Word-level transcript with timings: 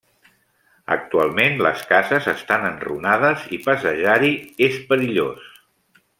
Actualment 0.95 1.59
les 1.67 1.83
cases 1.91 2.29
estan 2.33 2.65
enrunades 2.71 3.45
i 3.59 3.61
passejar-hi 3.69 4.33
és 4.71 4.81
perillós. 4.91 5.49